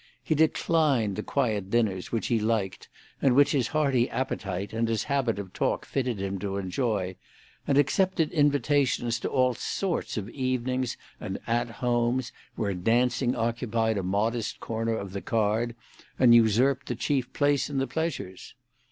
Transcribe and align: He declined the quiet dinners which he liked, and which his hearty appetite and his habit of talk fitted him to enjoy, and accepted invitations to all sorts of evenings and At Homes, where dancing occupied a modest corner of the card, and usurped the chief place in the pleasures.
He 0.23 0.33
declined 0.33 1.15
the 1.15 1.21
quiet 1.21 1.69
dinners 1.69 2.11
which 2.11 2.25
he 2.25 2.39
liked, 2.39 2.89
and 3.21 3.35
which 3.35 3.51
his 3.51 3.67
hearty 3.67 4.09
appetite 4.09 4.73
and 4.73 4.87
his 4.87 5.03
habit 5.03 5.37
of 5.37 5.53
talk 5.53 5.85
fitted 5.85 6.19
him 6.19 6.39
to 6.39 6.57
enjoy, 6.57 7.17
and 7.67 7.77
accepted 7.77 8.31
invitations 8.31 9.19
to 9.19 9.29
all 9.29 9.53
sorts 9.53 10.17
of 10.17 10.27
evenings 10.31 10.97
and 11.19 11.37
At 11.45 11.69
Homes, 11.85 12.31
where 12.55 12.73
dancing 12.73 13.35
occupied 13.35 13.99
a 13.99 14.01
modest 14.01 14.59
corner 14.59 14.97
of 14.97 15.13
the 15.13 15.21
card, 15.21 15.75
and 16.17 16.33
usurped 16.33 16.87
the 16.87 16.95
chief 16.95 17.31
place 17.31 17.69
in 17.69 17.77
the 17.77 17.85
pleasures. 17.85 18.55